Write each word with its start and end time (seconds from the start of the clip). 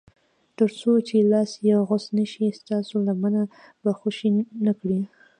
تر 0.57 0.69
څو 0.79 0.91
چې 1.07 1.15
لاس 1.31 1.51
یې 1.67 1.75
غوڅ 1.87 2.05
نه 2.17 2.25
شي 2.31 2.45
ستاسو 2.59 2.95
لمنه 3.07 3.41
به 3.83 3.91
خوشي 3.99 4.29
نه 4.65 4.73
کړي. 4.79 4.99